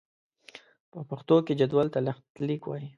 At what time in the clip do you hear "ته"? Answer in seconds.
1.93-1.99